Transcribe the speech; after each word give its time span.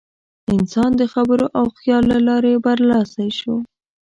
انسان 0.53 0.91
د 0.99 1.01
خبرو 1.13 1.45
او 1.59 1.65
خیال 1.79 2.03
له 2.13 2.19
لارې 2.27 2.53
برلاسی 2.65 3.29
شو. 3.39 3.55